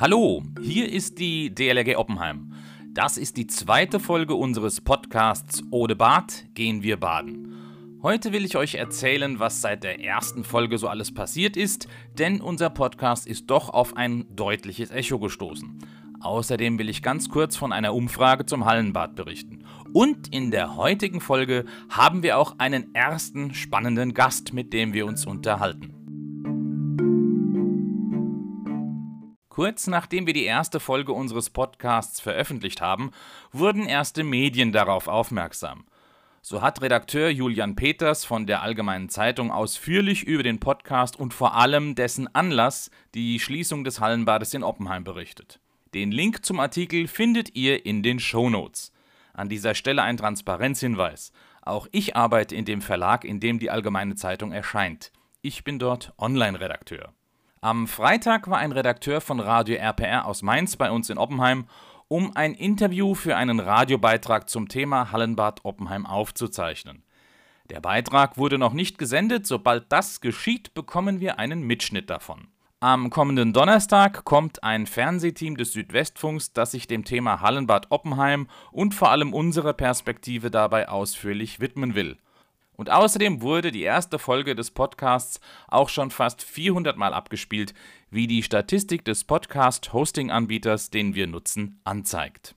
Hallo, 0.00 0.42
hier 0.62 0.90
ist 0.90 1.18
die 1.18 1.54
DLRG 1.54 1.96
Oppenheim. 1.96 2.54
Das 2.94 3.18
ist 3.18 3.36
die 3.36 3.46
zweite 3.46 4.00
Folge 4.00 4.34
unseres 4.34 4.80
Podcasts 4.80 5.62
Ode 5.70 5.94
Bad 5.94 6.46
gehen 6.54 6.82
wir 6.82 6.96
baden. 6.96 7.54
Heute 8.02 8.32
will 8.32 8.46
ich 8.46 8.56
euch 8.56 8.76
erzählen, 8.76 9.38
was 9.38 9.60
seit 9.60 9.84
der 9.84 10.00
ersten 10.00 10.42
Folge 10.42 10.78
so 10.78 10.88
alles 10.88 11.12
passiert 11.12 11.58
ist, 11.58 11.86
denn 12.18 12.40
unser 12.40 12.70
Podcast 12.70 13.26
ist 13.26 13.50
doch 13.50 13.68
auf 13.68 13.94
ein 13.94 14.24
deutliches 14.34 14.90
Echo 14.90 15.18
gestoßen. 15.18 15.78
Außerdem 16.20 16.78
will 16.78 16.88
ich 16.88 17.02
ganz 17.02 17.28
kurz 17.28 17.56
von 17.56 17.72
einer 17.72 17.94
Umfrage 17.94 18.46
zum 18.46 18.64
Hallenbad 18.64 19.14
berichten. 19.14 19.59
Und 19.92 20.32
in 20.32 20.52
der 20.52 20.76
heutigen 20.76 21.20
Folge 21.20 21.64
haben 21.88 22.22
wir 22.22 22.38
auch 22.38 22.54
einen 22.58 22.94
ersten 22.94 23.54
spannenden 23.54 24.14
Gast, 24.14 24.52
mit 24.52 24.72
dem 24.72 24.92
wir 24.92 25.04
uns 25.04 25.26
unterhalten. 25.26 25.94
Kurz 29.48 29.88
nachdem 29.88 30.26
wir 30.26 30.32
die 30.32 30.44
erste 30.44 30.78
Folge 30.78 31.12
unseres 31.12 31.50
Podcasts 31.50 32.20
veröffentlicht 32.20 32.80
haben, 32.80 33.10
wurden 33.50 33.84
erste 33.84 34.22
Medien 34.22 34.70
darauf 34.70 35.08
aufmerksam. 35.08 35.84
So 36.40 36.62
hat 36.62 36.80
Redakteur 36.80 37.28
Julian 37.28 37.74
Peters 37.74 38.24
von 38.24 38.46
der 38.46 38.62
Allgemeinen 38.62 39.08
Zeitung 39.08 39.50
ausführlich 39.50 40.22
über 40.22 40.44
den 40.44 40.60
Podcast 40.60 41.18
und 41.18 41.34
vor 41.34 41.56
allem 41.56 41.96
dessen 41.96 42.32
Anlass, 42.32 42.90
die 43.14 43.40
Schließung 43.40 43.82
des 43.82 44.00
Hallenbades 44.00 44.54
in 44.54 44.62
Oppenheim, 44.62 45.02
berichtet. 45.02 45.58
Den 45.94 46.12
Link 46.12 46.44
zum 46.44 46.60
Artikel 46.60 47.08
findet 47.08 47.56
ihr 47.56 47.84
in 47.84 48.04
den 48.04 48.20
Shownotes. 48.20 48.92
An 49.40 49.48
dieser 49.48 49.74
Stelle 49.74 50.02
ein 50.02 50.18
Transparenzhinweis. 50.18 51.32
Auch 51.62 51.86
ich 51.92 52.14
arbeite 52.14 52.54
in 52.54 52.66
dem 52.66 52.82
Verlag, 52.82 53.24
in 53.24 53.40
dem 53.40 53.58
die 53.58 53.70
Allgemeine 53.70 54.14
Zeitung 54.14 54.52
erscheint. 54.52 55.12
Ich 55.40 55.64
bin 55.64 55.78
dort 55.78 56.12
Online-Redakteur. 56.18 57.14
Am 57.62 57.88
Freitag 57.88 58.50
war 58.50 58.58
ein 58.58 58.72
Redakteur 58.72 59.22
von 59.22 59.40
Radio 59.40 59.76
RPR 59.76 60.26
aus 60.26 60.42
Mainz 60.42 60.76
bei 60.76 60.90
uns 60.90 61.08
in 61.08 61.16
Oppenheim, 61.16 61.64
um 62.06 62.36
ein 62.36 62.52
Interview 62.52 63.14
für 63.14 63.34
einen 63.34 63.60
Radiobeitrag 63.60 64.50
zum 64.50 64.68
Thema 64.68 65.10
Hallenbad 65.10 65.64
Oppenheim 65.64 66.04
aufzuzeichnen. 66.04 67.02
Der 67.70 67.80
Beitrag 67.80 68.36
wurde 68.36 68.58
noch 68.58 68.74
nicht 68.74 68.98
gesendet, 68.98 69.46
sobald 69.46 69.90
das 69.90 70.20
geschieht, 70.20 70.74
bekommen 70.74 71.18
wir 71.20 71.38
einen 71.38 71.62
Mitschnitt 71.62 72.10
davon. 72.10 72.48
Am 72.82 73.10
kommenden 73.10 73.52
Donnerstag 73.52 74.24
kommt 74.24 74.64
ein 74.64 74.86
Fernsehteam 74.86 75.54
des 75.58 75.74
Südwestfunks, 75.74 76.54
das 76.54 76.70
sich 76.70 76.86
dem 76.86 77.04
Thema 77.04 77.42
Hallenbad 77.42 77.88
Oppenheim 77.90 78.48
und 78.72 78.94
vor 78.94 79.10
allem 79.10 79.34
unsere 79.34 79.74
Perspektive 79.74 80.50
dabei 80.50 80.88
ausführlich 80.88 81.60
widmen 81.60 81.94
will. 81.94 82.16
Und 82.72 82.88
außerdem 82.88 83.42
wurde 83.42 83.70
die 83.70 83.82
erste 83.82 84.18
Folge 84.18 84.54
des 84.54 84.70
Podcasts 84.70 85.40
auch 85.68 85.90
schon 85.90 86.10
fast 86.10 86.42
400 86.42 86.96
Mal 86.96 87.12
abgespielt, 87.12 87.74
wie 88.08 88.26
die 88.26 88.42
Statistik 88.42 89.04
des 89.04 89.24
Podcast-Hosting-Anbieters, 89.24 90.88
den 90.88 91.14
wir 91.14 91.26
nutzen, 91.26 91.82
anzeigt. 91.84 92.54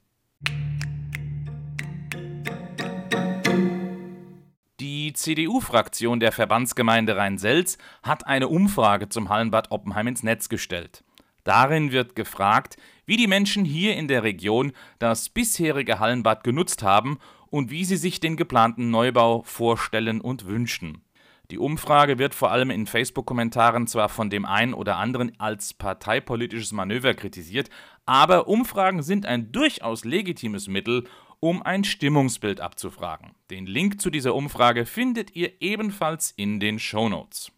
Die 5.14 5.20
CDU-Fraktion 5.20 6.20
der 6.20 6.32
Verbandsgemeinde 6.32 7.16
Rhein-Selz 7.16 7.78
hat 8.02 8.26
eine 8.26 8.48
Umfrage 8.48 9.10
zum 9.10 9.30
Hallenbad 9.30 9.70
Oppenheim 9.70 10.08
ins 10.08 10.24
Netz 10.24 10.50
gestellt. 10.50 11.04
Darin 11.44 11.92
wird 11.92 12.16
gefragt, 12.16 12.78
wie 13.06 13.16
die 13.16 13.28
Menschen 13.28 13.64
hier 13.64 13.96
in 13.96 14.08
der 14.08 14.24
Region 14.24 14.72
das 14.98 15.30
bisherige 15.30 16.00
Hallenbad 16.00 16.44
genutzt 16.44 16.82
haben 16.82 17.20
und 17.52 17.70
wie 17.70 17.86
sie 17.86 17.98
sich 17.98 18.22
den 18.22 18.38
geplanten 18.38 18.90
Neubau 18.90 19.44
vorstellen 19.44 20.20
und 20.20 20.48
wünschen. 20.48 21.04
Die 21.52 21.60
Umfrage 21.60 22.18
wird 22.18 22.34
vor 22.34 22.50
allem 22.50 22.72
in 22.72 22.88
Facebook-Kommentaren 22.88 23.86
zwar 23.86 24.10
von 24.10 24.32
dem 24.32 24.46
einen 24.46 24.74
oder 24.74 24.98
anderen 24.98 25.40
als 25.40 25.76
parteipolitisches 25.76 26.72
Manöver 26.72 27.14
kritisiert, 27.14 27.70
aber 28.08 28.48
Umfragen 28.48 29.04
sind 29.04 29.28
ein 29.28 29.52
durchaus 29.52 30.06
legitimes 30.06 30.68
Mittel, 30.68 31.04
um 31.44 31.62
ein 31.62 31.84
Stimmungsbild 31.84 32.62
abzufragen. 32.62 33.36
Den 33.52 33.66
Link 33.66 34.00
zu 34.00 34.10
dieser 34.10 34.34
Umfrage 34.34 34.86
findet 34.86 35.36
ihr 35.36 35.62
ebenfalls 35.62 36.32
in 36.32 36.62
den 36.62 36.80
Show 36.80 37.10
Notes. 37.10 37.52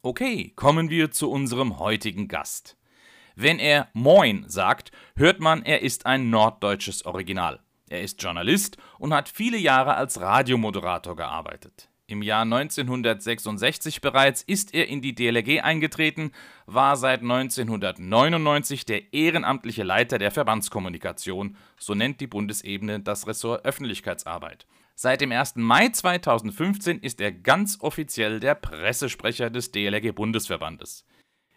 Okay, 0.00 0.54
kommen 0.56 0.88
wir 0.88 1.10
zu 1.10 1.30
unserem 1.30 1.78
heutigen 1.78 2.28
Gast. 2.28 2.78
Wenn 3.34 3.58
er 3.58 3.88
Moin 3.92 4.46
sagt, 4.48 4.90
hört 5.16 5.38
man, 5.38 5.62
er 5.64 5.82
ist 5.82 6.06
ein 6.06 6.30
norddeutsches 6.30 7.04
Original. 7.04 7.60
Er 7.90 8.00
ist 8.00 8.22
Journalist 8.22 8.78
und 8.98 9.12
hat 9.12 9.28
viele 9.28 9.58
Jahre 9.58 9.96
als 9.96 10.18
Radiomoderator 10.18 11.14
gearbeitet. 11.14 11.90
Im 12.08 12.22
Jahr 12.22 12.42
1966 12.42 14.00
bereits 14.00 14.40
ist 14.42 14.74
er 14.74 14.86
in 14.86 15.02
die 15.02 15.16
DLRG 15.16 15.64
eingetreten, 15.64 16.30
war 16.64 16.96
seit 16.96 17.22
1999 17.22 18.84
der 18.84 19.12
ehrenamtliche 19.12 19.82
Leiter 19.82 20.18
der 20.18 20.30
Verbandskommunikation, 20.30 21.56
so 21.76 21.94
nennt 21.94 22.20
die 22.20 22.28
Bundesebene 22.28 23.00
das 23.00 23.26
Ressort 23.26 23.64
Öffentlichkeitsarbeit. 23.64 24.68
Seit 24.94 25.20
dem 25.20 25.32
1. 25.32 25.56
Mai 25.56 25.88
2015 25.88 27.00
ist 27.00 27.20
er 27.20 27.32
ganz 27.32 27.78
offiziell 27.80 28.38
der 28.38 28.54
Pressesprecher 28.54 29.50
des 29.50 29.72
DLRG 29.72 30.12
Bundesverbandes. 30.14 31.04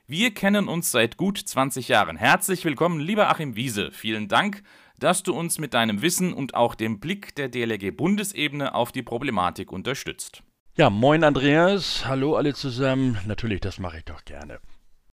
Wir 0.07 0.33
kennen 0.33 0.67
uns 0.67 0.89
seit 0.89 1.17
gut 1.17 1.37
20 1.37 1.89
Jahren. 1.89 2.17
Herzlich 2.17 2.65
willkommen, 2.65 2.99
lieber 2.99 3.29
Achim 3.29 3.55
Wiese. 3.55 3.91
Vielen 3.91 4.27
Dank, 4.27 4.63
dass 4.99 5.23
du 5.23 5.33
uns 5.33 5.57
mit 5.57 5.73
deinem 5.73 6.01
Wissen 6.01 6.33
und 6.33 6.55
auch 6.55 6.75
dem 6.75 6.99
Blick 6.99 7.35
der 7.35 7.49
DLRG 7.49 7.91
Bundesebene 7.91 8.75
auf 8.75 8.91
die 8.91 9.03
Problematik 9.03 9.71
unterstützt. 9.71 10.43
Ja, 10.75 10.89
moin 10.89 11.23
Andreas, 11.23 12.05
hallo 12.05 12.35
alle 12.35 12.53
zusammen. 12.53 13.17
Natürlich, 13.25 13.61
das 13.61 13.79
mache 13.79 13.97
ich 13.97 14.05
doch 14.05 14.23
gerne. 14.25 14.59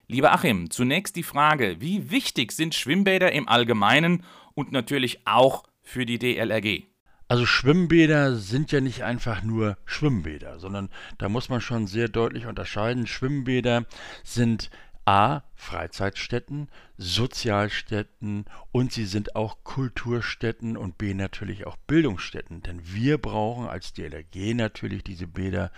Lieber 0.07 0.33
Achim, 0.33 0.69
zunächst 0.69 1.16
die 1.16 1.23
Frage, 1.23 1.77
wie 1.79 2.11
wichtig 2.11 2.51
sind 2.51 2.75
Schwimmbäder 2.75 3.31
im 3.31 3.47
Allgemeinen 3.47 4.23
und 4.53 4.72
natürlich 4.72 5.25
auch 5.25 5.63
für 5.81 6.05
die 6.05 6.19
DLRG? 6.19 6.83
Also 7.29 7.45
Schwimmbäder 7.45 8.35
sind 8.35 8.72
ja 8.72 8.81
nicht 8.81 9.03
einfach 9.03 9.43
nur 9.43 9.77
Schwimmbäder, 9.85 10.59
sondern 10.59 10.89
da 11.17 11.29
muss 11.29 11.49
man 11.49 11.61
schon 11.61 11.88
sehr 11.88 12.09
deutlich 12.09 12.45
unterscheiden. 12.45 13.07
Schwimmbäder 13.07 13.85
sind 14.23 14.69
A. 15.06 15.41
Freizeitstätten, 15.56 16.69
Sozialstätten 16.97 18.46
und 18.72 18.91
sie 18.94 19.06
sind 19.06 19.36
auch 19.36 19.58
Kulturstätten 19.64 20.78
und 20.78 20.97
B. 20.97 21.14
natürlich 21.14 21.66
auch 21.68 21.78
Bildungsstätten. 21.88 22.62
Denn 22.62 22.81
wir 22.84 23.18
brauchen 23.18 23.68
als 23.68 23.94
DLRG 23.94 24.53
natürlich 24.53 25.03
diese 25.03 25.28
Bäder 25.28 25.72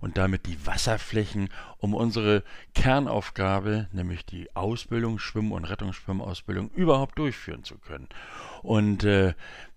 und 0.00 0.18
damit 0.18 0.46
die 0.46 0.66
Wasserflächen, 0.66 1.48
um 1.78 1.94
unsere 1.94 2.42
Kernaufgabe, 2.74 3.88
nämlich 3.92 4.26
die 4.26 4.54
Ausbildung, 4.56 5.18
Schwimm- 5.18 5.52
und 5.52 5.64
Rettungsschwimmausbildung, 5.64 6.70
überhaupt 6.70 7.18
durchführen 7.18 7.64
zu 7.64 7.78
können. 7.78 8.08
Und 8.62 9.04
äh, 9.04 9.34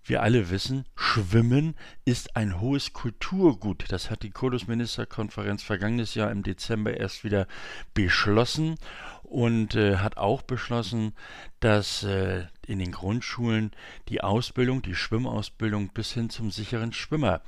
wir 0.08 0.22
alle 0.22 0.50
wissen, 0.50 0.84
Schwimmen 0.94 1.74
ist 2.04 2.36
ein 2.36 2.60
hohes 2.60 2.92
Kulturgut. 2.92 3.84
Das 3.88 4.10
hat 4.10 4.22
die 4.22 4.30
Kultusministerkonferenz 4.30 5.62
vergangenes 5.62 6.14
Jahr 6.14 6.30
im 6.30 6.42
Dezember 6.42 6.96
erst 6.96 7.24
wieder 7.24 7.46
beschlossen 7.94 8.76
und 9.22 9.74
äh, 9.74 9.96
hat 9.96 10.16
auch 10.16 10.42
beschlossen, 10.42 11.12
dass 11.60 12.02
äh, 12.02 12.44
in 12.66 12.78
den 12.78 12.92
Grundschulen 12.92 13.70
die 14.08 14.20
Ausbildung, 14.20 14.82
die 14.82 14.94
Schwimmausbildung 14.94 15.88
bis 15.88 16.12
hin 16.12 16.30
zum 16.30 16.50
sicheren 16.50 16.92
Schwimmer 16.92 17.40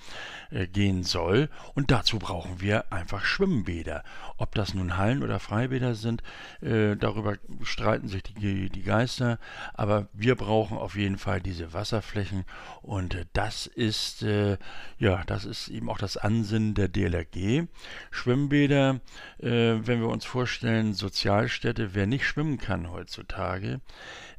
äh, 0.51 0.67
gehen 0.67 1.03
soll. 1.03 1.49
Und 1.75 1.91
dazu 1.91 2.19
brauchen 2.19 2.61
wir 2.61 2.93
einfach 2.93 3.25
Schwimmbäder. 3.25 4.05
Ob 4.37 4.55
das 4.55 4.75
nun 4.75 4.97
Hallen 4.97 5.23
oder 5.23 5.41
Freibäder 5.41 5.95
sind, 5.95 6.23
äh, 6.61 6.97
darüber 6.97 7.37
streiten 7.63 8.09
sich 8.09 8.23
die, 8.23 8.71
die 8.71 8.83
Geister. 8.83 9.39
Aber 9.75 10.09
wir 10.13 10.37
brauchen 10.37 10.79
auf 10.79 10.97
jeden 10.97 11.19
Fall 11.19 11.41
diese 11.41 11.73
Wasserflächen. 11.73 12.45
Und 12.83 13.15
äh, 13.15 13.27
das 13.33 13.67
ist, 13.67 14.23
äh, 14.23 14.57
ja, 14.99 15.23
das 15.27 15.45
ist 15.45 15.69
eben 15.69 15.91
auch 15.91 15.99
das 15.99 16.17
Ansinnen 16.17 16.75
der 16.75 16.89
DLRG. 16.89 17.67
Schwimmbäder, 18.11 19.01
äh, 19.39 19.49
wenn 19.49 20.01
wir 20.01 20.09
uns 20.09 20.25
vorstellen, 20.25 20.95
Sozialstätte, 20.95 21.95
wer 21.95 22.07
nicht 22.07 22.27
schwimmen 22.27 22.59
kann 22.59 22.91
heutzutage, 22.91 23.81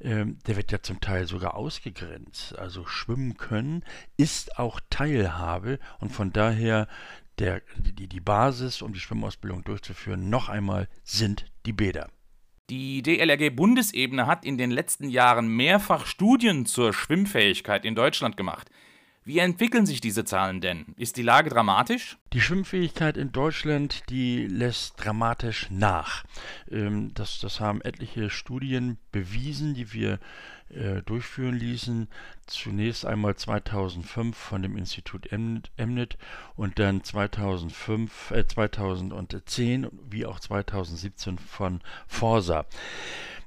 ähm, 0.01 0.37
der 0.47 0.55
wird 0.55 0.71
ja 0.71 0.81
zum 0.81 1.01
Teil 1.01 1.27
sogar 1.27 1.55
ausgegrenzt. 1.55 2.57
Also 2.57 2.85
schwimmen 2.85 3.37
können 3.37 3.83
ist 4.17 4.57
auch 4.57 4.79
Teilhabe 4.89 5.79
und 5.99 6.11
von 6.11 6.31
daher 6.31 6.87
der, 7.39 7.61
die, 7.77 8.07
die 8.07 8.19
Basis, 8.19 8.81
um 8.81 8.93
die 8.93 8.99
Schwimmausbildung 8.99 9.63
durchzuführen, 9.63 10.29
noch 10.29 10.49
einmal 10.49 10.87
sind 11.03 11.45
die 11.65 11.73
Bäder. 11.73 12.09
Die 12.69 13.01
DLRG-Bundesebene 13.01 14.27
hat 14.27 14.45
in 14.45 14.57
den 14.57 14.69
letzten 14.69 15.09
Jahren 15.09 15.47
mehrfach 15.47 16.05
Studien 16.05 16.65
zur 16.65 16.93
Schwimmfähigkeit 16.93 17.83
in 17.83 17.95
Deutschland 17.95 18.37
gemacht. 18.37 18.69
Wie 19.29 19.37
entwickeln 19.37 19.85
sich 19.85 20.01
diese 20.01 20.25
Zahlen 20.25 20.59
denn? 20.59 20.87
Ist 20.97 21.15
die 21.15 21.21
Lage 21.21 21.51
dramatisch? 21.51 22.17
Die 22.33 22.41
Schwimmfähigkeit 22.41 23.15
in 23.15 23.31
Deutschland, 23.31 24.01
die 24.09 24.47
lässt 24.47 24.95
dramatisch 24.97 25.67
nach. 25.69 26.23
Ähm, 26.71 27.13
das, 27.13 27.37
das 27.37 27.59
haben 27.59 27.79
etliche 27.81 28.31
Studien 28.31 28.97
bewiesen, 29.11 29.75
die 29.75 29.93
wir 29.93 30.17
äh, 30.69 31.03
durchführen 31.03 31.53
ließen. 31.53 32.07
Zunächst 32.47 33.05
einmal 33.05 33.35
2005 33.35 34.35
von 34.35 34.63
dem 34.63 34.75
Institut 34.75 35.29
Emnet 35.31 36.17
und 36.55 36.79
dann 36.79 37.03
2005, 37.03 38.31
äh, 38.31 38.47
2010 38.47 39.89
wie 40.09 40.25
auch 40.25 40.39
2017 40.39 41.37
von 41.37 41.81
Forsa. 42.07 42.65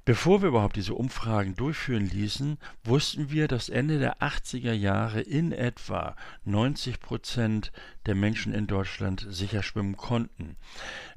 Bevor 0.04 0.42
wir 0.42 0.48
überhaupt 0.48 0.74
diese 0.74 0.94
Umfragen 0.94 1.54
durchführen 1.54 2.08
ließen, 2.08 2.58
wussten 2.82 3.30
wir, 3.30 3.46
dass 3.46 3.68
Ende 3.68 4.00
der 4.00 4.20
80er 4.20 4.72
Jahre 4.72 5.20
in 5.20 5.52
etwa 5.52 6.16
90 6.44 6.98
Prozent 6.98 7.70
der 8.06 8.16
Menschen 8.16 8.52
in 8.52 8.66
Deutschland 8.66 9.24
sicher 9.30 9.62
schwimmen 9.62 9.96
konnten. 9.96 10.56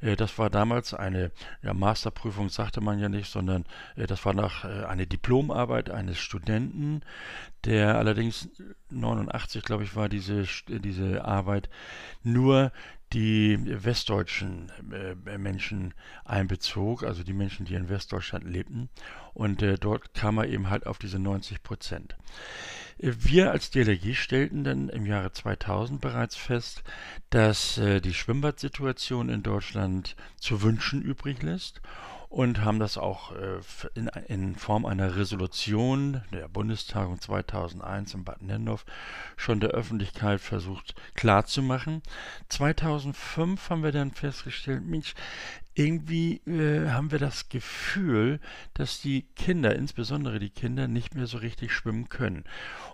Äh, 0.02 0.16
das 0.16 0.38
war 0.38 0.52
damals 0.52 0.94
eine 0.94 1.32
ja, 1.64 1.74
Masterprüfung, 1.74 2.50
sagte 2.50 2.80
man 2.80 3.00
ja 3.00 3.10
nicht, 3.10 3.32
sondern 3.32 3.66
äh, 3.96 4.06
das 4.06 4.24
war 4.24 4.34
noch 4.34 4.66
äh, 4.66 4.86
eine 4.86 5.08
Diplomarbeit 5.08 5.90
eines 5.90 6.20
Studenten, 6.20 7.02
der 7.64 7.98
allerdings 7.98 8.50
89, 8.92 9.64
glaube 9.64 9.84
ich, 9.84 9.96
war 9.96 10.10
diese, 10.10 10.46
diese 10.68 11.26
Arbeit 11.26 11.70
nur 12.22 12.72
die 13.16 13.58
westdeutschen 13.84 14.72
äh, 14.92 15.38
Menschen 15.38 15.94
einbezog, 16.26 17.04
also 17.04 17.24
die 17.24 17.34
Menschen, 17.34 17.66
die 17.66 17.76
in 17.76 17.88
Westdeutschland 17.88 18.44
lebten. 18.46 18.90
Und 19.34 19.62
äh, 19.62 19.78
dort 19.78 20.14
kam 20.14 20.38
er 20.38 20.50
eben 20.50 20.70
halt 20.70 20.86
auf 20.86 21.00
diese 21.00 21.18
90 21.18 21.64
Prozent. 21.64 22.18
Wir 22.98 23.52
als 23.52 23.72
DLRG 23.72 24.16
stellten 24.16 24.64
dann 24.64 24.90
im 24.90 25.06
Jahre 25.06 25.32
2000 25.32 26.02
bereits 26.02 26.36
fest, 26.36 26.84
dass 27.30 27.78
äh, 27.78 28.02
die 28.02 28.14
Schwimmbadsituation 28.14 29.30
in 29.30 29.44
Deutschland 29.44 30.18
zu 30.38 30.62
wünschen 30.62 31.02
übrig 31.02 31.42
lässt 31.42 31.82
und 32.36 32.66
haben 32.66 32.80
das 32.80 32.98
auch 32.98 33.32
äh, 33.32 33.62
in, 33.94 34.08
in, 34.28 34.56
Form 34.58 34.86
einer 34.86 35.16
Resolution 35.16 36.22
der 36.34 36.50
Bundestagung 36.50 37.22
2001 37.22 38.14
in 38.14 38.26
Bad 38.26 38.42
Nendorf 38.42 38.86
schon 39.38 39.62
der 39.62 39.70
Öffentlichkeit 39.70 40.42
versucht 40.42 40.96
klarzumachen. 41.14 42.04
2005 42.50 43.70
haben 43.70 43.84
wir 43.84 43.94
dann 43.94 44.12
festgestellt, 44.12 44.84
Mensch, 44.84 45.16
irgendwie 45.76 46.38
äh, 46.48 46.90
haben 46.90 47.12
wir 47.12 47.20
das 47.20 47.50
Gefühl, 47.50 48.40
dass 48.74 49.02
die 49.02 49.26
Kinder, 49.36 49.76
insbesondere 49.76 50.40
die 50.40 50.50
Kinder, 50.50 50.88
nicht 50.88 51.16
mehr 51.16 51.28
so 51.28 51.38
richtig 51.38 51.74
schwimmen 51.74 52.08
können. 52.08 52.46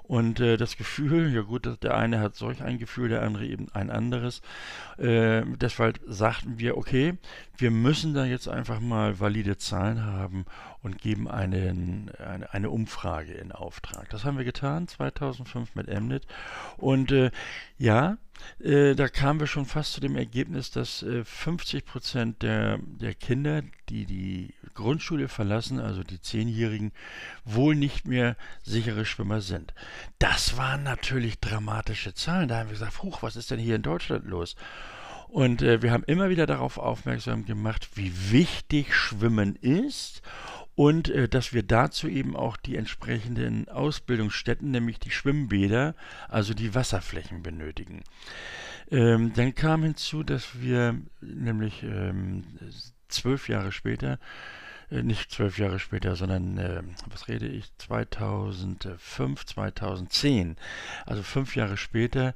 Und 0.04 0.40
äh, 0.40 0.58
das 0.58 0.78
Gefühl, 0.78 1.32
ja 1.34 1.42
gut, 1.42 1.70
der 1.84 1.96
eine 1.96 2.20
hat 2.20 2.36
solch 2.36 2.62
ein 2.64 2.80
Gefühl, 2.80 3.10
der 3.10 3.22
andere 3.22 3.46
eben 3.46 3.68
ein 3.74 3.92
anderes. 3.92 4.42
Äh, 4.98 5.44
deshalb 5.58 6.00
sagten 6.08 6.58
wir, 6.60 6.76
okay, 6.76 7.18
wir 7.56 7.72
müssen 7.72 8.16
da 8.16 8.26
jetzt 8.26 8.48
einfach 8.48 8.80
mal 8.80 9.20
valide 9.20 9.58
Zahlen 9.58 10.04
haben 10.04 10.46
und 10.84 11.00
geben 11.00 11.28
einen, 11.28 12.12
eine, 12.18 12.54
eine 12.54 12.70
Umfrage 12.70 13.34
in 13.34 13.52
Auftrag. 13.52 14.10
Das 14.10 14.26
haben 14.26 14.38
wir 14.38 14.46
getan, 14.46 14.88
2005 14.88 15.76
mit 15.76 15.88
Mnet. 15.88 16.26
Und 16.78 17.12
äh, 17.12 17.32
ja, 17.78 18.18
äh, 18.60 18.96
da 18.96 19.08
kamen 19.08 19.40
wir 19.40 19.48
schon 19.48 19.66
fast 19.66 19.94
zu 19.94 20.02
dem 20.02 20.16
Ergebnis, 20.16 20.72
dass 20.72 21.04
äh, 21.04 21.24
50 21.24 21.86
Prozent 21.86 22.42
der, 22.42 22.80
der 22.80 23.14
Kinder, 23.14 23.62
die 23.90 24.06
die 24.06 24.54
Grundschule 24.74 25.28
verlassen, 25.28 25.80
also 25.80 26.04
die 26.04 26.22
Zehnjährigen, 26.22 26.92
wohl 27.46 27.76
nicht 27.76 28.08
mehr 28.08 28.36
sichere 28.64 29.06
Schwimmer 29.06 29.42
sind. 29.42 29.74
Das 30.18 30.58
waren 30.58 30.82
natürlich 30.84 31.40
dramatische 31.40 32.16
Zahlen. 32.16 32.48
Da 32.48 32.58
haben 32.58 32.70
wir 32.70 32.74
gesagt, 32.74 33.04
huch, 33.04 33.22
was 33.22 33.36
ist 33.36 33.52
denn 33.52 33.60
hier 33.60 33.76
in 33.76 33.84
Deutschland 33.84 34.26
los? 34.26 34.56
Und 35.32 35.62
äh, 35.62 35.82
wir 35.82 35.92
haben 35.92 36.04
immer 36.04 36.30
wieder 36.30 36.46
darauf 36.46 36.78
aufmerksam 36.78 37.46
gemacht, 37.46 37.92
wie 37.96 38.32
wichtig 38.32 38.94
Schwimmen 38.94 39.56
ist 39.56 40.22
und 40.76 41.10
äh, 41.10 41.28
dass 41.28 41.54
wir 41.54 41.64
dazu 41.64 42.08
eben 42.08 42.36
auch 42.36 42.58
die 42.58 42.76
entsprechenden 42.76 43.68
Ausbildungsstätten, 43.70 44.72
nämlich 44.72 45.00
die 45.00 45.12
Schwimmbäder, 45.12 45.96
also 46.30 46.54
die 46.54 46.74
Wasserflächen 46.74 47.44
benötigen. 47.44 48.04
Ähm, 48.90 49.34
dann 49.36 49.56
kam 49.56 49.84
hinzu, 49.84 50.24
dass 50.24 50.62
wir 50.62 50.98
nämlich 51.22 51.84
ähm, 51.84 52.44
zwölf 53.08 53.50
Jahre 53.50 53.72
später 53.72 54.20
nicht 54.92 55.32
zwölf 55.32 55.58
Jahre 55.58 55.80
später, 55.80 56.16
sondern, 56.18 56.58
äh, 56.58 56.84
was 57.10 57.30
rede 57.30 57.48
ich, 57.48 57.72
2005, 57.78 59.46
2010, 59.46 60.58
also 61.06 61.24
fünf 61.24 61.56
Jahre 61.56 61.78
später, 61.78 62.36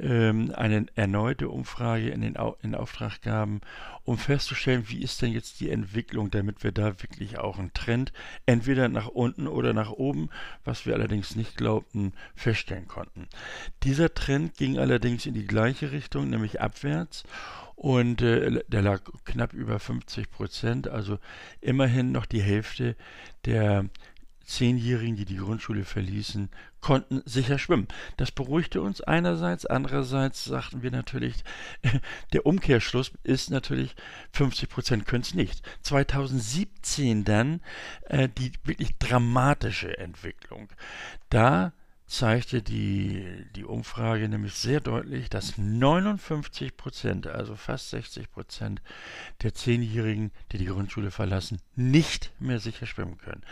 ähm, 0.00 0.52
eine 0.56 0.86
erneute 0.96 1.48
Umfrage 1.48 2.10
in 2.10 2.20
den 2.20 2.36
Au 2.36 2.56
in 2.62 2.74
Auftrag 2.74 3.22
gaben, 3.22 3.60
um 4.04 4.18
festzustellen, 4.18 4.88
wie 4.88 5.00
ist 5.00 5.22
denn 5.22 5.32
jetzt 5.32 5.60
die 5.60 5.70
Entwicklung, 5.70 6.30
damit 6.32 6.64
wir 6.64 6.72
da 6.72 7.00
wirklich 7.02 7.38
auch 7.38 7.60
einen 7.60 7.72
Trend 7.72 8.12
entweder 8.46 8.88
nach 8.88 9.06
unten 9.06 9.46
oder 9.46 9.72
nach 9.72 9.90
oben, 9.90 10.28
was 10.64 10.86
wir 10.86 10.94
allerdings 10.94 11.36
nicht 11.36 11.56
glaubten, 11.56 12.14
feststellen 12.34 12.88
konnten. 12.88 13.28
Dieser 13.84 14.12
Trend 14.12 14.56
ging 14.56 14.76
allerdings 14.76 15.24
in 15.26 15.34
die 15.34 15.46
gleiche 15.46 15.92
Richtung, 15.92 16.30
nämlich 16.30 16.60
abwärts 16.60 17.22
und 17.74 18.22
äh, 18.22 18.62
der 18.68 18.82
lag 18.82 19.02
knapp 19.24 19.52
über 19.52 19.78
50 19.78 20.30
Prozent, 20.30 20.88
also 20.88 21.18
immerhin 21.60 22.12
noch 22.12 22.26
die 22.26 22.42
Hälfte 22.42 22.96
der 23.44 23.86
Zehnjährigen, 24.44 25.16
die 25.16 25.24
die 25.24 25.36
Grundschule 25.36 25.84
verließen, 25.84 26.50
konnten 26.80 27.22
sicher 27.24 27.58
schwimmen. 27.58 27.88
Das 28.16 28.30
beruhigte 28.32 28.82
uns 28.82 29.00
einerseits, 29.00 29.66
andererseits 29.66 30.44
sagten 30.44 30.82
wir 30.82 30.90
natürlich, 30.90 31.44
der 32.32 32.44
Umkehrschluss 32.44 33.12
ist 33.22 33.50
natürlich, 33.50 33.94
50 34.32 34.68
Prozent 34.68 35.06
können 35.06 35.22
es 35.22 35.34
nicht. 35.34 35.62
2017 35.82 37.24
dann 37.24 37.60
äh, 38.02 38.28
die 38.28 38.52
wirklich 38.64 38.98
dramatische 38.98 39.96
Entwicklung. 39.98 40.68
Da 41.30 41.72
zeigte 42.12 42.62
die, 42.62 43.46
die 43.56 43.64
Umfrage 43.64 44.28
nämlich 44.28 44.54
sehr 44.54 44.80
deutlich, 44.80 45.30
dass 45.30 45.56
59 45.56 46.76
Prozent, 46.76 47.26
also 47.26 47.56
fast 47.56 47.90
60 47.90 48.30
Prozent 48.30 48.82
der 49.42 49.54
Zehnjährigen, 49.54 50.30
die 50.52 50.58
die 50.58 50.66
Grundschule 50.66 51.10
verlassen, 51.10 51.60
nicht 51.74 52.30
mehr 52.38 52.60
sicher 52.60 52.86
schwimmen 52.86 53.18
können. 53.18 53.42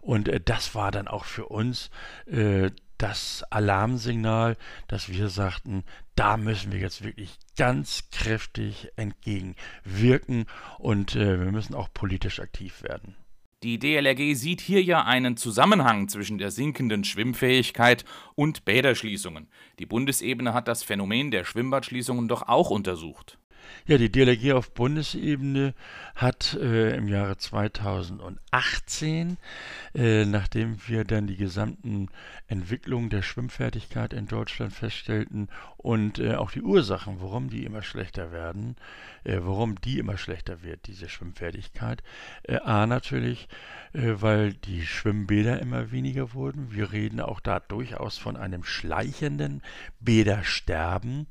Und 0.00 0.28
äh, 0.28 0.40
das 0.40 0.74
war 0.74 0.90
dann 0.90 1.08
auch 1.08 1.24
für 1.24 1.46
uns 1.46 1.90
äh, 2.26 2.70
das 2.96 3.44
Alarmsignal, 3.50 4.56
dass 4.88 5.10
wir 5.10 5.28
sagten, 5.28 5.84
da 6.14 6.38
müssen 6.38 6.72
wir 6.72 6.78
jetzt 6.78 7.04
wirklich 7.04 7.38
ganz 7.56 8.04
kräftig 8.10 8.88
entgegenwirken 8.96 10.46
und 10.78 11.14
äh, 11.14 11.38
wir 11.38 11.52
müssen 11.52 11.74
auch 11.74 11.92
politisch 11.92 12.40
aktiv 12.40 12.82
werden. 12.82 13.14
Die 13.62 13.78
DLRG 13.78 14.34
sieht 14.34 14.60
hier 14.60 14.82
ja 14.82 15.04
einen 15.04 15.38
Zusammenhang 15.38 16.08
zwischen 16.08 16.36
der 16.36 16.50
sinkenden 16.50 17.04
Schwimmfähigkeit 17.04 18.04
und 18.34 18.66
Bäderschließungen. 18.66 19.48
Die 19.78 19.86
Bundesebene 19.86 20.52
hat 20.52 20.68
das 20.68 20.82
Phänomen 20.82 21.30
der 21.30 21.44
Schwimmbadschließungen 21.44 22.28
doch 22.28 22.42
auch 22.48 22.68
untersucht. 22.68 23.38
Ja, 23.88 23.98
die 23.98 24.10
DLRG 24.10 24.54
auf 24.54 24.72
Bundesebene 24.72 25.72
hat 26.16 26.54
äh, 26.54 26.96
im 26.96 27.06
Jahre 27.06 27.36
2018, 27.36 29.36
äh, 29.94 30.24
nachdem 30.24 30.76
wir 30.88 31.04
dann 31.04 31.28
die 31.28 31.36
gesamten 31.36 32.08
Entwicklungen 32.48 33.10
der 33.10 33.22
Schwimmfertigkeit 33.22 34.12
in 34.12 34.26
Deutschland 34.26 34.72
feststellten 34.72 35.50
und 35.76 36.18
äh, 36.18 36.34
auch 36.34 36.50
die 36.50 36.62
Ursachen, 36.62 37.20
warum 37.20 37.48
die 37.48 37.64
immer 37.64 37.82
schlechter 37.82 38.32
werden, 38.32 38.74
äh, 39.22 39.38
warum 39.40 39.80
die 39.80 40.00
immer 40.00 40.18
schlechter 40.18 40.64
wird, 40.64 40.88
diese 40.88 41.08
Schwimmfertigkeit. 41.08 42.02
Äh, 42.42 42.56
A 42.56 42.88
natürlich, 42.88 43.46
äh, 43.92 44.14
weil 44.16 44.52
die 44.52 44.84
Schwimmbäder 44.84 45.60
immer 45.60 45.92
weniger 45.92 46.34
wurden. 46.34 46.72
Wir 46.72 46.90
reden 46.90 47.20
auch 47.20 47.38
da 47.38 47.60
durchaus 47.60 48.18
von 48.18 48.36
einem 48.36 48.64
schleichenden 48.64 49.62
Bädersterben. 50.00 51.28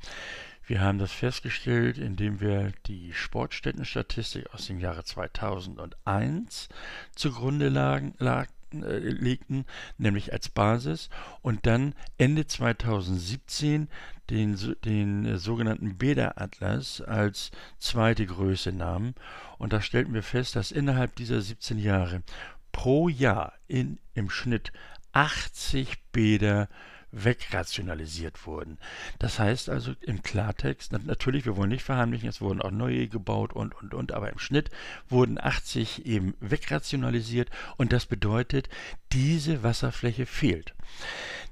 Wir 0.68 0.82
haben 0.82 0.98
das 0.98 1.12
festgestellt, 1.12 1.98
indem 1.98 2.40
wir 2.40 2.72
die 2.88 3.14
Sportstättenstatistik 3.14 4.52
aus 4.52 4.66
dem 4.66 4.80
Jahre 4.80 5.04
2001 5.04 6.70
zugrunde 7.16 7.70
lagen, 7.70 8.16
lag, 8.18 8.48
äh, 8.74 8.98
legten, 8.98 9.66
nämlich 10.00 10.34
als 10.34 10.50
Basis, 10.50 11.10
und 11.44 11.68
dann 11.68 11.94
Ende 12.18 12.48
2017 12.48 13.90
den, 14.32 14.58
den 14.84 15.26
äh, 15.26 15.38
sogenannten 15.38 15.98
Bäderatlas 15.98 17.00
als 17.02 17.52
zweite 17.78 18.26
Größe 18.26 18.72
nahmen. 18.72 19.14
Und 19.60 19.72
da 19.72 19.82
stellten 19.82 20.16
wir 20.16 20.24
fest, 20.24 20.56
dass 20.56 20.72
innerhalb 20.72 21.16
dieser 21.16 21.42
17 21.42 21.78
Jahre 21.78 22.24
pro 22.72 23.08
Jahr 23.08 23.54
in, 23.68 24.00
im 24.16 24.32
Schnitt 24.32 24.72
80 25.14 25.98
Bäder 26.12 26.68
wegrationalisiert 27.16 28.46
wurden. 28.46 28.78
Das 29.20 29.40
heißt 29.40 29.70
also 29.70 29.94
im 30.02 30.22
Klartext, 30.22 30.92
natürlich, 30.92 31.46
wir 31.46 31.56
wollen 31.56 31.70
nicht 31.70 31.84
verheimlichen, 31.84 32.30
es 32.30 32.42
wurden 32.42 32.62
auch 32.62 32.72
neue 32.72 33.08
gebaut 33.08 33.54
und, 33.54 33.74
und, 33.76 33.94
und, 33.94 34.12
aber 34.12 34.32
im 34.32 34.38
Schnitt 34.40 34.70
wurden 35.08 35.40
80 35.40 36.06
eben 36.06 36.36
wegrationalisiert 36.42 37.50
und 37.78 37.94
das 37.94 38.06
bedeutet, 38.06 38.70
diese 39.14 39.64
Wasserfläche 39.64 40.26
fehlt. 40.26 40.76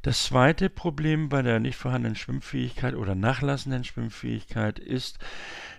Das 0.02 0.26
zweite 0.26 0.70
Problem 0.70 1.30
bei 1.30 1.42
der 1.42 1.60
nicht 1.60 1.78
vorhandenen 1.78 2.18
Schwimmfähigkeit 2.18 2.94
oder 2.94 3.16
nachlassenden 3.16 3.86
Schwimmfähigkeit 3.86 4.78
ist 4.78 5.18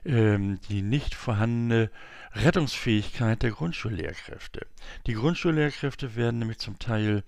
ähm, 0.06 0.60
die 0.70 0.80
nicht 0.80 1.14
vorhandene 1.14 1.90
Rettungsfähigkeit 2.32 3.42
der 3.42 3.50
Grundschullehrkräfte. 3.50 4.66
Die 5.06 5.12
Grundschullehrkräfte 5.12 6.16
werden 6.16 6.38
nämlich 6.38 6.58
zum 6.58 6.78
Teil 6.78 7.22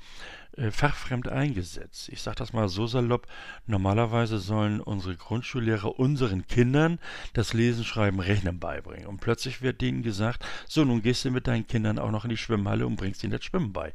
fachfremd 0.70 1.28
eingesetzt. 1.28 2.08
Ich 2.08 2.22
sage 2.22 2.36
das 2.36 2.52
mal 2.52 2.68
so 2.68 2.86
salopp, 2.86 3.26
normalerweise 3.66 4.38
sollen 4.38 4.80
unsere 4.80 5.16
Grundschullehrer 5.16 5.98
unseren 5.98 6.46
Kindern 6.46 6.98
das 7.34 7.52
Lesen, 7.52 7.84
Schreiben, 7.84 8.20
Rechnen 8.20 8.58
beibringen. 8.58 9.06
Und 9.06 9.20
plötzlich 9.20 9.62
wird 9.62 9.80
denen 9.80 10.02
gesagt, 10.02 10.46
so 10.66 10.84
nun 10.84 11.02
gehst 11.02 11.24
du 11.24 11.30
mit 11.30 11.46
deinen 11.46 11.66
Kindern 11.66 11.98
auch 11.98 12.10
noch 12.10 12.24
in 12.24 12.30
die 12.30 12.36
Schwimmhalle 12.36 12.86
und 12.86 12.96
bringst 12.96 13.22
ihnen 13.22 13.32
das 13.32 13.44
Schwimmen 13.44 13.72
bei. 13.72 13.92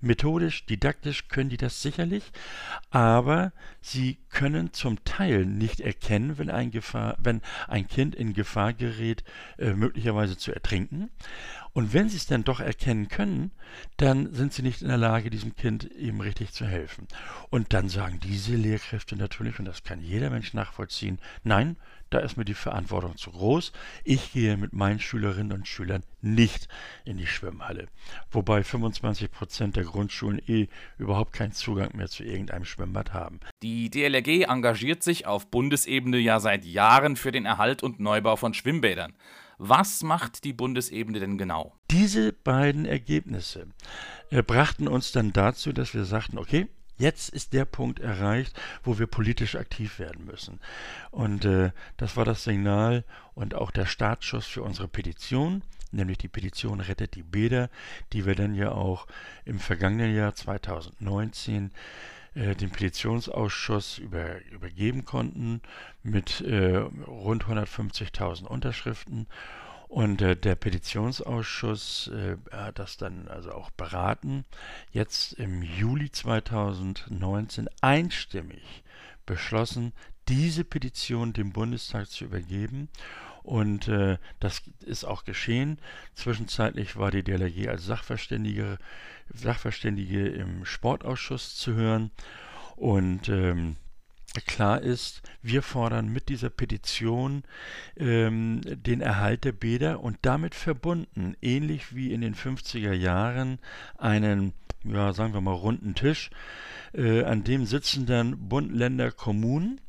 Methodisch, 0.00 0.66
didaktisch 0.66 1.28
können 1.28 1.50
die 1.50 1.56
das 1.56 1.82
sicherlich, 1.82 2.24
aber 2.90 3.52
sie 3.80 4.18
können 4.30 4.72
zum 4.72 5.04
Teil 5.04 5.44
nicht 5.46 5.80
erkennen, 5.80 6.38
wenn 6.38 6.50
ein, 6.50 6.70
Gefahr, 6.70 7.16
wenn 7.18 7.40
ein 7.68 7.88
Kind 7.88 8.14
in 8.14 8.34
Gefahr 8.34 8.72
gerät, 8.72 9.24
äh, 9.58 9.72
möglicherweise 9.72 10.36
zu 10.36 10.52
ertrinken. 10.52 11.10
Und 11.74 11.92
wenn 11.92 12.08
sie 12.08 12.16
es 12.16 12.26
dann 12.26 12.44
doch 12.44 12.60
erkennen 12.60 13.08
können, 13.08 13.50
dann 13.96 14.32
sind 14.32 14.52
sie 14.52 14.62
nicht 14.62 14.80
in 14.80 14.88
der 14.88 14.96
Lage, 14.96 15.28
diesem 15.28 15.56
Kind 15.56 15.90
ihm 15.98 16.20
richtig 16.20 16.52
zu 16.52 16.64
helfen. 16.66 17.08
Und 17.50 17.72
dann 17.72 17.88
sagen 17.88 18.20
diese 18.22 18.54
Lehrkräfte 18.54 19.16
natürlich, 19.16 19.58
und 19.58 19.64
das 19.64 19.82
kann 19.82 20.00
jeder 20.00 20.30
Mensch 20.30 20.54
nachvollziehen, 20.54 21.18
nein, 21.42 21.76
da 22.10 22.20
ist 22.20 22.36
mir 22.36 22.44
die 22.44 22.54
Verantwortung 22.54 23.16
zu 23.16 23.32
groß. 23.32 23.72
Ich 24.04 24.32
gehe 24.32 24.56
mit 24.56 24.72
meinen 24.72 25.00
Schülerinnen 25.00 25.50
und 25.50 25.66
Schülern 25.66 26.04
nicht 26.20 26.68
in 27.04 27.16
die 27.16 27.26
Schwimmhalle. 27.26 27.88
Wobei 28.30 28.62
25 28.62 29.32
Prozent 29.32 29.74
der 29.74 29.82
Grundschulen 29.82 30.40
eh 30.46 30.68
überhaupt 30.96 31.32
keinen 31.32 31.50
Zugang 31.50 31.96
mehr 31.96 32.06
zu 32.06 32.22
irgendeinem 32.22 32.66
Schwimmbad 32.66 33.12
haben. 33.12 33.40
Die 33.64 33.90
DLRG 33.90 34.44
engagiert 34.48 35.02
sich 35.02 35.26
auf 35.26 35.50
Bundesebene 35.50 36.18
ja 36.18 36.38
seit 36.38 36.64
Jahren 36.64 37.16
für 37.16 37.32
den 37.32 37.46
Erhalt 37.46 37.82
und 37.82 37.98
Neubau 37.98 38.36
von 38.36 38.54
Schwimmbädern. 38.54 39.14
Was 39.58 40.02
macht 40.02 40.44
die 40.44 40.52
Bundesebene 40.52 41.20
denn 41.20 41.38
genau? 41.38 41.74
Diese 41.90 42.32
beiden 42.32 42.86
Ergebnisse 42.86 43.68
äh, 44.30 44.42
brachten 44.42 44.88
uns 44.88 45.12
dann 45.12 45.32
dazu, 45.32 45.72
dass 45.72 45.94
wir 45.94 46.04
sagten, 46.04 46.38
okay, 46.38 46.68
Jetzt 46.96 47.30
ist 47.30 47.52
der 47.52 47.64
Punkt 47.64 47.98
erreicht, 47.98 48.56
wo 48.84 48.98
wir 48.98 49.08
politisch 49.08 49.56
aktiv 49.56 49.98
werden 49.98 50.24
müssen. 50.26 50.60
Und 51.10 51.44
äh, 51.44 51.72
das 51.96 52.16
war 52.16 52.24
das 52.24 52.44
Signal 52.44 53.04
und 53.34 53.54
auch 53.54 53.72
der 53.72 53.86
Startschuss 53.86 54.46
für 54.46 54.62
unsere 54.62 54.86
Petition, 54.86 55.62
nämlich 55.90 56.18
die 56.18 56.28
Petition 56.28 56.80
Rettet 56.80 57.16
die 57.16 57.24
Bäder, 57.24 57.68
die 58.12 58.26
wir 58.26 58.36
dann 58.36 58.54
ja 58.54 58.70
auch 58.70 59.08
im 59.44 59.58
vergangenen 59.58 60.14
Jahr 60.14 60.36
2019 60.36 61.72
äh, 62.34 62.54
den 62.54 62.70
Petitionsausschuss 62.70 63.98
über, 63.98 64.44
übergeben 64.50 65.04
konnten 65.04 65.60
mit 66.02 66.40
äh, 66.40 66.76
rund 66.76 67.44
150.000 67.44 68.44
Unterschriften. 68.44 69.26
Und 69.88 70.22
äh, 70.22 70.34
der 70.34 70.56
Petitionsausschuss 70.56 72.08
äh, 72.08 72.36
hat 72.50 72.78
das 72.78 72.96
dann 72.96 73.28
also 73.28 73.52
auch 73.52 73.70
beraten. 73.70 74.44
Jetzt 74.90 75.34
im 75.34 75.62
Juli 75.62 76.10
2019 76.10 77.68
einstimmig 77.80 78.82
beschlossen, 79.26 79.92
diese 80.28 80.64
Petition 80.64 81.32
dem 81.32 81.52
Bundestag 81.52 82.08
zu 82.08 82.24
übergeben. 82.24 82.88
Und 83.44 83.88
äh, 83.88 84.16
das 84.40 84.62
ist 84.86 85.04
auch 85.04 85.24
geschehen. 85.24 85.78
Zwischenzeitlich 86.14 86.96
war 86.96 87.10
die 87.10 87.22
DLRG 87.22 87.68
als 87.68 87.84
Sachverständige, 87.84 88.78
Sachverständige 89.34 90.26
im 90.28 90.64
Sportausschuss 90.64 91.54
zu 91.54 91.74
hören. 91.74 92.10
Und 92.74 93.28
ähm, 93.28 93.76
klar 94.46 94.80
ist, 94.80 95.20
wir 95.42 95.60
fordern 95.60 96.08
mit 96.08 96.30
dieser 96.30 96.48
Petition 96.48 97.42
ähm, 97.98 98.62
den 98.64 99.02
Erhalt 99.02 99.44
der 99.44 99.52
Bäder 99.52 100.00
und 100.00 100.16
damit 100.22 100.54
verbunden, 100.54 101.36
ähnlich 101.42 101.94
wie 101.94 102.14
in 102.14 102.22
den 102.22 102.34
50er 102.34 102.94
Jahren, 102.94 103.58
einen, 103.98 104.54
ja, 104.84 105.12
sagen 105.12 105.34
wir 105.34 105.42
mal, 105.42 105.52
runden 105.52 105.94
Tisch, 105.94 106.30
äh, 106.94 107.24
an 107.24 107.44
dem 107.44 107.66
sitzen 107.66 108.06
dann 108.06 108.48
Bund, 108.48 108.72
Länder, 108.72 109.12
Kommunen 109.12 109.82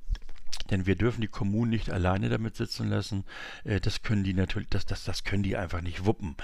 denn 0.70 0.86
wir 0.86 0.96
dürfen 0.96 1.22
die 1.22 1.28
Kommunen 1.28 1.72
nicht 1.72 1.90
alleine 1.90 2.30
damit 2.30 2.56
sitzen 2.56 2.90
lassen. 2.90 3.26
Äh, 3.64 3.80
das 3.80 4.02
können 4.02 4.24
die 4.24 4.34
natürlich, 4.34 4.70
das, 4.70 4.86
das, 4.86 5.04
das 5.04 5.24
können 5.24 5.44
die 5.44 5.58
einfach 5.58 5.82
nicht 5.82 6.06
wuppen. 6.06 6.36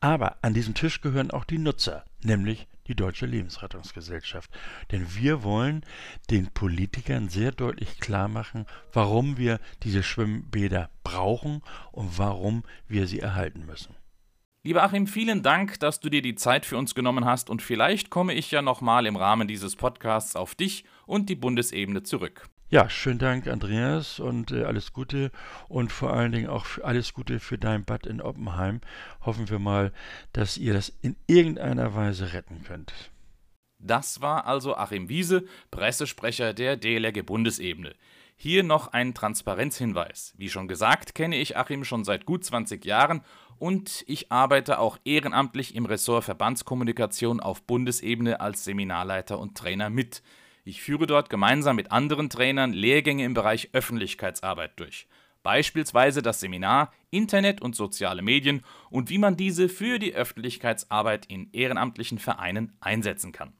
Aber 0.00 0.36
an 0.42 0.54
diesem 0.54 0.74
Tisch 0.74 1.00
gehören 1.00 1.30
auch 1.30 1.44
die 1.44 1.58
Nutzer, 1.58 2.04
nämlich 2.22 2.66
die 2.88 2.94
Deutsche 2.94 3.26
Lebensrettungsgesellschaft. 3.26 4.50
Denn 4.90 5.14
wir 5.14 5.42
wollen 5.42 5.84
den 6.30 6.48
Politikern 6.48 7.28
sehr 7.28 7.52
deutlich 7.52 8.00
klar 8.00 8.28
machen, 8.28 8.66
warum 8.92 9.36
wir 9.36 9.60
diese 9.82 10.02
Schwimmbäder 10.02 10.90
brauchen 11.04 11.62
und 11.92 12.18
warum 12.18 12.64
wir 12.88 13.06
sie 13.06 13.20
erhalten 13.20 13.66
müssen. 13.66 13.94
Lieber 14.64 14.82
Achim, 14.82 15.06
vielen 15.06 15.42
Dank, 15.42 15.78
dass 15.80 16.00
du 16.00 16.10
dir 16.10 16.20
die 16.20 16.34
Zeit 16.34 16.66
für 16.66 16.76
uns 16.76 16.94
genommen 16.94 17.24
hast 17.24 17.48
und 17.48 17.62
vielleicht 17.62 18.10
komme 18.10 18.34
ich 18.34 18.50
ja 18.50 18.60
nochmal 18.60 19.06
im 19.06 19.16
Rahmen 19.16 19.46
dieses 19.46 19.76
Podcasts 19.76 20.34
auf 20.34 20.54
dich 20.54 20.84
und 21.06 21.28
die 21.28 21.36
Bundesebene 21.36 22.02
zurück. 22.02 22.48
Ja, 22.70 22.90
schönen 22.90 23.18
Dank, 23.18 23.46
Andreas, 23.46 24.20
und 24.20 24.52
äh, 24.52 24.64
alles 24.64 24.92
Gute 24.92 25.30
und 25.68 25.90
vor 25.90 26.12
allen 26.12 26.32
Dingen 26.32 26.50
auch 26.50 26.66
alles 26.82 27.14
Gute 27.14 27.40
für 27.40 27.56
dein 27.56 27.86
Bad 27.86 28.06
in 28.06 28.20
Oppenheim. 28.20 28.82
Hoffen 29.22 29.48
wir 29.48 29.58
mal, 29.58 29.90
dass 30.34 30.58
ihr 30.58 30.74
das 30.74 30.92
in 31.00 31.16
irgendeiner 31.26 31.94
Weise 31.94 32.34
retten 32.34 32.62
könnt. 32.64 32.92
Das 33.78 34.20
war 34.20 34.44
also 34.46 34.76
Achim 34.76 35.08
Wiese, 35.08 35.46
Pressesprecher 35.70 36.52
der 36.52 36.76
DLRG 36.76 37.22
Bundesebene. 37.24 37.94
Hier 38.36 38.62
noch 38.64 38.88
ein 38.88 39.14
Transparenzhinweis. 39.14 40.34
Wie 40.36 40.50
schon 40.50 40.68
gesagt, 40.68 41.14
kenne 41.14 41.36
ich 41.36 41.56
Achim 41.56 41.84
schon 41.84 42.04
seit 42.04 42.26
gut 42.26 42.44
20 42.44 42.84
Jahren 42.84 43.22
und 43.58 44.04
ich 44.06 44.30
arbeite 44.30 44.78
auch 44.78 44.98
ehrenamtlich 45.06 45.74
im 45.74 45.86
Ressort 45.86 46.24
Verbandskommunikation 46.24 47.40
auf 47.40 47.62
Bundesebene 47.62 48.42
als 48.42 48.64
Seminarleiter 48.64 49.38
und 49.38 49.56
Trainer 49.56 49.88
mit. 49.88 50.22
Ich 50.68 50.82
führe 50.82 51.06
dort 51.06 51.30
gemeinsam 51.30 51.76
mit 51.76 51.92
anderen 51.92 52.28
Trainern 52.28 52.74
Lehrgänge 52.74 53.24
im 53.24 53.32
Bereich 53.32 53.70
Öffentlichkeitsarbeit 53.72 54.78
durch. 54.78 55.08
Beispielsweise 55.42 56.20
das 56.20 56.40
Seminar 56.40 56.92
Internet 57.10 57.62
und 57.62 57.74
soziale 57.74 58.20
Medien 58.20 58.62
und 58.90 59.08
wie 59.08 59.16
man 59.16 59.34
diese 59.34 59.70
für 59.70 59.98
die 59.98 60.14
Öffentlichkeitsarbeit 60.14 61.24
in 61.24 61.48
ehrenamtlichen 61.52 62.18
Vereinen 62.18 62.76
einsetzen 62.80 63.32
kann. 63.32 63.54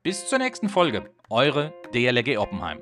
Bis 0.02 0.30
zur 0.30 0.40
nächsten 0.40 0.70
Folge, 0.70 1.12
eure 1.32 1.72
DLRG 1.94 2.38
Oppenheim. 2.38 2.82